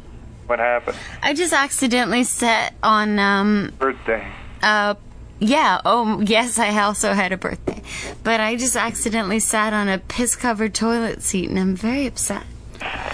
[0.47, 0.97] What happened?
[1.21, 4.27] I just accidentally set on um Birthday.
[4.63, 4.95] uh
[5.41, 7.81] Yeah, oh, yes, I also had a birthday.
[8.23, 12.43] But I just accidentally sat on a piss covered toilet seat and I'm very upset.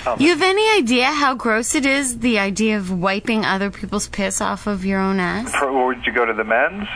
[0.05, 4.09] Oh, you have any idea how gross it is, the idea of wiping other people's
[4.09, 5.55] piss off of your own ass?
[5.61, 6.87] Or would you go to the men's?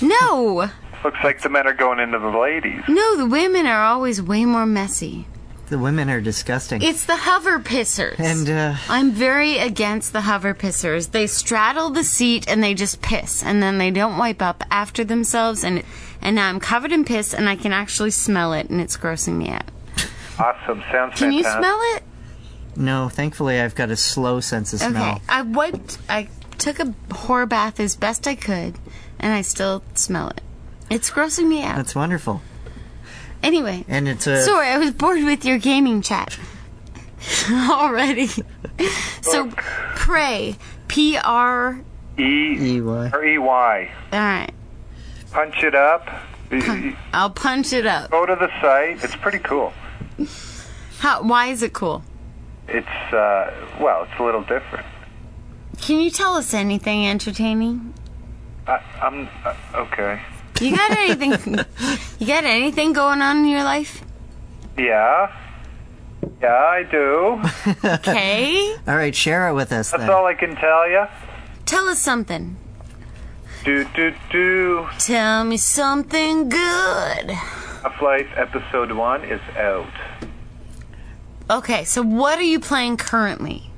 [0.00, 0.68] No!
[1.04, 2.82] Looks like the men are going into the ladies.
[2.88, 5.26] No, the women are always way more messy.
[5.70, 6.82] The women are disgusting.
[6.82, 8.18] It's the hover pissers.
[8.18, 11.12] and uh, I'm very against the hover pissers.
[11.12, 15.04] They straddle the seat and they just piss, and then they don't wipe up after
[15.04, 15.84] themselves, and
[16.20, 19.36] and now I'm covered in piss, and I can actually smell it, and it's grossing
[19.36, 19.64] me out.
[20.40, 20.82] Awesome.
[20.90, 22.02] Sounds Can you smell it?
[22.74, 25.16] no, thankfully I've got a slow sense of smell.
[25.16, 25.98] Okay, I wiped.
[26.08, 26.28] I
[26.58, 28.76] took a whore bath as best I could,
[29.20, 30.40] and I still smell it.
[30.90, 31.76] It's grossing me out.
[31.76, 32.42] That's wonderful.
[33.42, 36.38] Anyway, And it's a sorry, I was bored with your gaming chat
[37.50, 38.28] already.
[39.22, 39.48] so,
[39.96, 40.56] Prey,
[40.88, 41.80] P R.
[42.18, 42.22] E
[42.76, 42.80] EY.
[42.80, 43.38] or EY.
[44.12, 44.50] All right,
[45.32, 46.08] Punch it up.
[46.50, 48.10] You- I'll punch it up.
[48.10, 49.02] Go to the site.
[49.04, 49.72] It's pretty cool.
[50.98, 51.22] How?
[51.22, 52.02] Why is it cool?
[52.68, 53.50] It's, uh,
[53.80, 54.84] well, it's a little different.
[55.80, 57.94] Can you tell us anything entertaining?
[58.66, 60.20] I, I'm, uh, okay.
[60.60, 61.58] You got anything?
[62.18, 64.02] you got anything going on in your life?
[64.78, 65.34] Yeah.
[66.42, 67.40] Yeah, I do.
[67.84, 70.10] Okay, All right, share it with us That's then.
[70.10, 71.06] all I can tell you.
[71.66, 72.56] tell us something.
[73.64, 74.88] Do, do, do.
[74.98, 77.30] Tell me something good.
[77.30, 79.86] Half Life Episode 1 is out.
[81.50, 83.69] Okay, so what are you playing currently?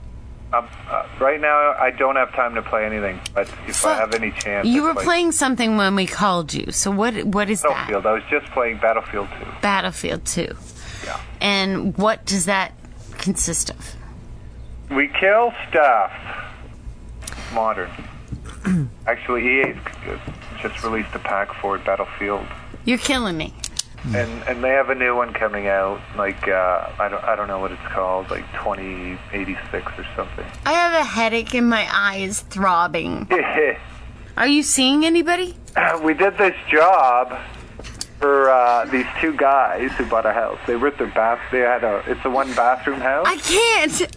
[0.52, 4.14] Um, uh, right now, I don't have time to play anything, but if I have
[4.14, 4.66] any chance.
[4.66, 6.70] You were play playing something when we called you.
[6.72, 7.14] So what?
[7.24, 7.70] What is that?
[7.70, 8.06] Battlefield.
[8.06, 9.46] I was just playing Battlefield 2.
[9.62, 10.54] Battlefield 2.
[11.04, 11.20] Yeah.
[11.40, 12.72] And what does that
[13.18, 13.96] consist of?
[14.90, 16.12] We kill stuff.
[17.54, 17.90] Modern.
[19.06, 19.76] Actually, EA's
[20.60, 22.46] just released a pack for Battlefield,
[22.84, 23.52] You're killing me.
[24.04, 26.00] And and they have a new one coming out.
[26.16, 30.44] Like uh, I don't I don't know what it's called, like 2086 or something.
[30.66, 33.28] I have a headache and my eye is throbbing.
[34.36, 35.56] Are you seeing anybody?
[36.02, 37.38] we did this job
[38.18, 40.58] for uh, these two guys who bought a house.
[40.66, 41.40] They ripped their bath.
[41.50, 43.26] They had a it's a one bathroom house.
[43.28, 44.16] I can't.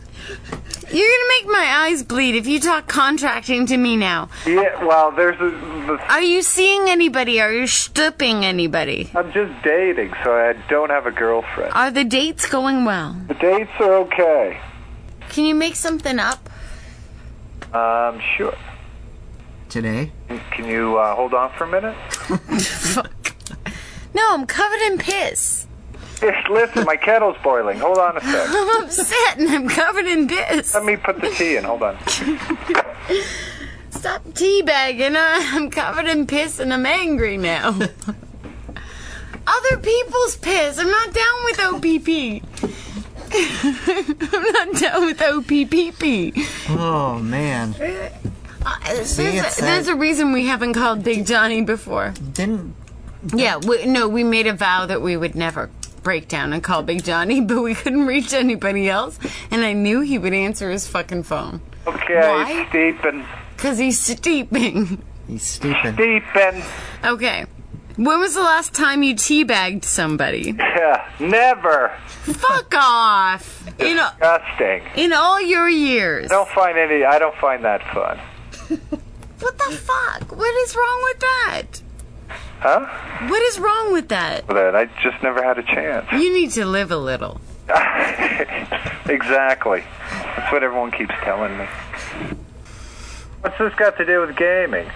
[0.95, 4.29] You're gonna make my eyes bleed if you talk contracting to me now.
[4.45, 5.49] Yeah, well, there's a.
[5.49, 7.41] The, Are you seeing anybody?
[7.41, 9.11] Are you stooping anybody?
[9.13, 11.73] I'm just dating, so I don't have a girlfriend.
[11.73, 13.13] Are the dates going well?
[13.27, 14.61] The dates are okay.
[15.27, 16.49] Can you make something up?
[17.73, 18.55] Um, sure.
[19.67, 20.13] Today?
[20.51, 21.97] Can you uh, hold on for a minute?
[22.13, 23.35] Fuck.
[24.13, 25.67] No, I'm covered in piss.
[26.21, 27.79] Listen, my kettle's boiling.
[27.79, 28.47] Hold on a sec.
[28.49, 30.73] I'm upset and I'm covered in piss.
[30.73, 31.63] Let me put the tea in.
[31.63, 31.97] Hold on.
[33.89, 35.15] Stop teabagging.
[35.17, 37.69] I'm covered in piss and I'm angry now.
[39.47, 40.79] Other people's piss.
[40.79, 42.41] I'm not down with OPP.
[43.37, 46.69] I'm not down with OPPP.
[46.69, 47.75] Oh man.
[48.65, 52.13] Uh, there's, it's a, there's a reason we haven't called Big Johnny before.
[52.33, 52.75] Didn't
[53.35, 55.69] Yeah, we, no, we made a vow that we would never
[56.05, 59.19] break down and call Big Johnny, but we couldn't reach anybody else,
[59.51, 61.59] and I knew he would answer his fucking phone.
[61.85, 62.65] Okay, Why?
[62.69, 63.25] steeping.
[63.57, 65.01] Because he's steeping.
[65.27, 65.93] he's steeping.
[65.95, 66.63] Steeping.
[67.03, 67.45] Okay.
[67.97, 70.53] When was the last time you teabagged somebody?
[70.57, 71.93] Yeah, never.
[72.23, 73.65] Fuck off!
[73.79, 74.83] In, Disgusting.
[74.97, 76.29] in all your years.
[76.29, 77.05] I don't find any.
[77.05, 78.19] I don't find that fun.
[79.39, 80.35] What the fuck?
[80.35, 81.63] What is wrong with that?
[82.67, 83.27] Huh?
[83.29, 84.47] What is wrong with that?
[84.47, 86.11] That I just never had a chance.
[86.11, 87.39] You need to live a little.
[89.07, 89.83] exactly.
[90.09, 91.65] That's what everyone keeps telling me.
[93.41, 94.89] What's this got to do with gaming?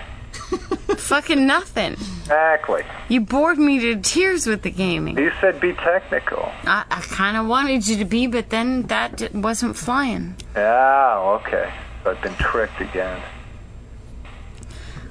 [0.98, 1.94] Fucking nothing.
[1.94, 2.84] Exactly.
[3.08, 5.16] You bored me to tears with the gaming.
[5.20, 6.52] You said be technical.
[6.64, 10.36] I, I kind of wanted you to be, but then that d- wasn't flying.
[10.56, 11.72] Yeah, okay.
[12.04, 13.22] So I've been tricked again.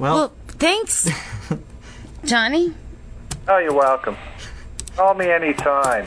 [0.00, 1.08] Well, Well, thanks,
[2.28, 2.74] Johnny.
[3.48, 4.14] Oh, you're welcome.
[4.96, 6.06] Call me anytime.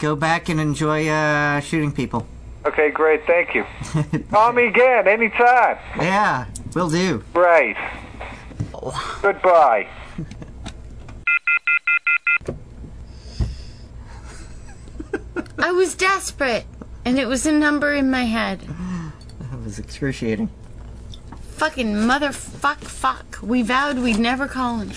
[0.00, 2.26] go back and enjoy uh, shooting people.
[2.66, 3.24] Okay, great.
[3.26, 3.64] Thank you.
[4.30, 5.78] Call me again anytime.
[5.98, 7.24] Yeah, will do.
[7.32, 7.76] Right.
[9.22, 9.88] Goodbye.
[15.58, 16.66] I was desperate,
[17.04, 18.60] and it was a number in my head.
[19.40, 20.50] That was excruciating.
[21.52, 23.38] Fucking motherfuck, fuck.
[23.42, 24.90] We vowed we'd never call him.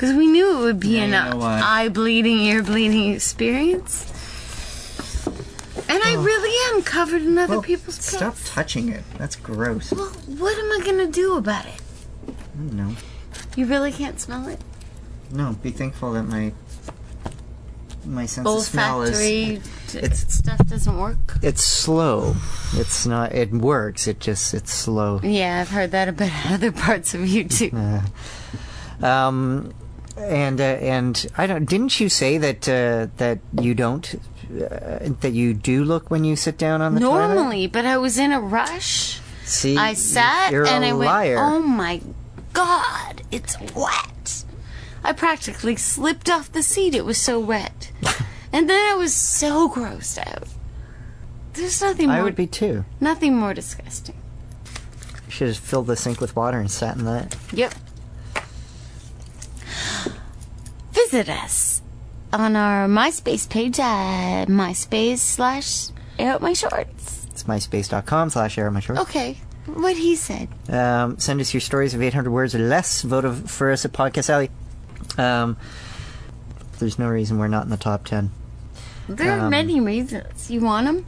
[0.00, 4.06] Because we knew it would be Yeah, an eye bleeding, ear bleeding experience.
[5.90, 8.16] And I really am covered in other Well, people's piss.
[8.16, 9.04] stop touching it.
[9.18, 9.92] That's gross.
[9.92, 10.06] Well,
[10.38, 11.82] what am I gonna do about it?
[12.56, 12.96] don't know.
[13.56, 14.58] You really can't smell it?
[15.30, 16.54] No, be thankful that my
[18.06, 19.20] my sense of smell is
[19.94, 21.36] it's- stuff doesn't work.
[21.42, 22.36] it's slow.
[22.72, 23.34] It's not.
[23.34, 24.08] It works.
[24.08, 25.20] It just it's slow.
[25.22, 28.00] Yeah, I've heard that about other parts of you too.
[29.02, 29.72] Um,
[30.20, 31.64] and uh, and I don't.
[31.64, 36.36] Didn't you say that uh, that you don't uh, that you do look when you
[36.36, 37.34] sit down on the toilet?
[37.34, 39.20] Normally, but I was in a rush.
[39.44, 42.00] See, I sat and I went, "Oh my
[42.52, 44.44] god, it's wet!"
[45.02, 46.94] I practically slipped off the seat.
[46.94, 47.90] It was so wet,
[48.52, 50.48] and then I was so grossed out.
[51.54, 52.16] There's nothing more.
[52.16, 52.84] I would be too.
[53.00, 54.14] nothing more disgusting.
[55.26, 57.36] You should have filled the sink with water and sat in that.
[57.52, 57.74] Yep.
[61.10, 61.82] Visit us
[62.32, 65.88] on our MySpace page at MySpace slash
[66.20, 67.26] Air Out My Shorts.
[67.32, 69.00] It's myspace.com slash air my shorts.
[69.02, 69.36] Okay,
[69.66, 70.48] what he said.
[70.68, 73.02] Um, send us your stories of 800 words or less.
[73.02, 74.50] Vote for us at Podcast Alley.
[75.18, 75.56] Um,
[76.78, 78.30] there's no reason we're not in the top 10.
[79.08, 80.48] There are Um, many reasons.
[80.48, 81.06] You want them?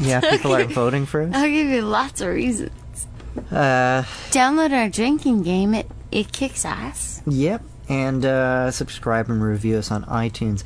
[0.00, 1.30] Yeah, people are voting for us.
[1.32, 3.06] I'll give you lots of reasons.
[3.52, 5.74] Uh, Download our drinking game.
[5.74, 7.22] It it kicks ass.
[7.26, 7.62] Yep.
[7.88, 10.64] And uh, subscribe and review us on iTunes.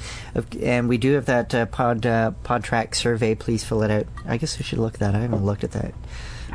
[0.63, 3.35] And we do have that uh, pod uh, PodTrac survey.
[3.35, 4.07] Please fill it out.
[4.27, 5.15] I guess we should look at that.
[5.17, 5.95] I haven't looked at that.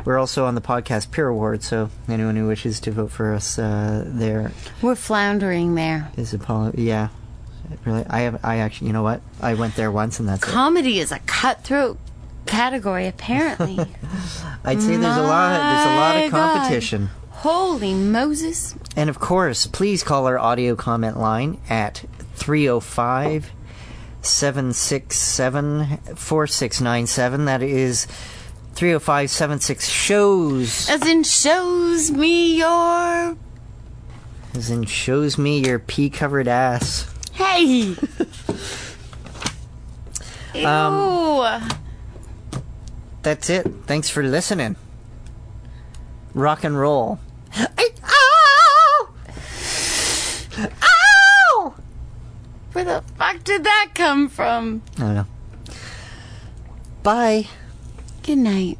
[0.04, 3.58] We're also on the Podcast Peer Award, so anyone who wishes to vote for us
[3.58, 4.52] uh, there
[4.82, 6.10] We're floundering there.
[6.16, 7.08] is a pol- Yeah.
[7.86, 8.44] Really, I have.
[8.44, 9.22] I actually, you know what?
[9.40, 10.44] I went there once, and that's.
[10.44, 11.98] Comedy is a cutthroat
[12.44, 13.78] category, apparently.
[14.64, 15.52] I'd say there's a lot.
[15.58, 16.68] There's a lot My of God.
[17.44, 18.74] Holy Moses.
[18.96, 22.02] And of course, please call our audio comment line at
[22.36, 23.52] 305
[24.22, 27.44] 767 4697.
[27.44, 28.06] That is
[28.72, 30.88] 305 76 shows.
[30.88, 33.36] As in, shows me your.
[34.54, 37.12] As in, shows me your pea covered ass.
[37.34, 37.94] Hey!
[40.54, 40.66] Ew.
[40.66, 41.68] Um,
[43.20, 43.66] That's it.
[43.84, 44.76] Thanks for listening.
[46.32, 47.18] Rock and roll.
[52.74, 54.82] Where the fuck did that come from?
[54.96, 55.26] I don't know.
[57.04, 57.46] Bye.
[58.24, 58.78] Good night.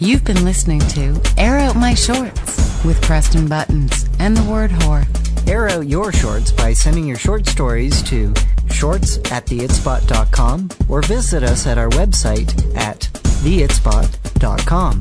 [0.00, 5.06] You've been listening to Air Out My Shorts with Preston Buttons and the word whore.
[5.48, 8.34] Air out your shorts by sending your short stories to
[8.72, 13.02] shorts at theitspot.com or visit us at our website at
[13.44, 15.00] theitspot.com.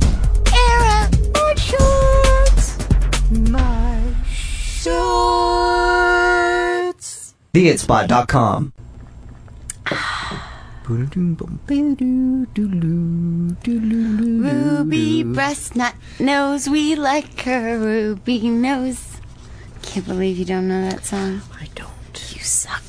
[0.53, 2.77] Air Out My Shorts!
[3.49, 3.72] My
[7.53, 8.73] Theitspot.com.
[14.41, 19.17] Ruby breast nut nose, we like her ruby nose.
[19.83, 21.41] Can't believe you don't know that song.
[21.61, 22.33] I don't.
[22.33, 22.81] You suck.